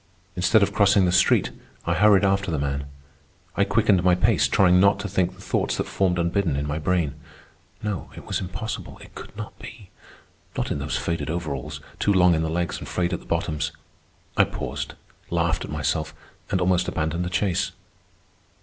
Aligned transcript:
Instead 0.35 0.63
of 0.63 0.73
crossing 0.73 1.05
the 1.05 1.11
street, 1.11 1.51
I 1.85 1.93
hurried 1.93 2.25
after 2.25 2.49
the 2.49 2.57
man. 2.57 2.85
I 3.55 3.63
quickened 3.63 4.03
my 4.03 4.15
pace, 4.15 4.47
trying 4.47 4.79
not 4.79 4.97
to 5.01 5.07
think 5.07 5.35
the 5.35 5.41
thoughts 5.41 5.77
that 5.77 5.83
formed 5.85 6.17
unbidden 6.17 6.55
in 6.55 6.65
my 6.67 6.79
brain. 6.79 7.13
No, 7.83 8.09
it 8.17 8.25
was 8.25 8.41
impossible. 8.41 8.97
It 8.97 9.13
could 9.13 9.37
not 9.37 9.59
be—not 9.59 10.71
in 10.71 10.79
those 10.79 10.97
faded 10.97 11.29
overalls, 11.29 11.81
too 11.99 12.11
long 12.13 12.33
in 12.33 12.41
the 12.41 12.49
legs 12.49 12.79
and 12.79 12.87
frayed 12.87 13.13
at 13.13 13.19
the 13.19 13.27
bottoms. 13.27 13.71
I 14.35 14.43
paused, 14.45 14.95
laughed 15.29 15.65
at 15.65 15.71
myself, 15.71 16.15
and 16.49 16.59
almost 16.59 16.87
abandoned 16.87 17.23
the 17.23 17.29
chase. 17.29 17.71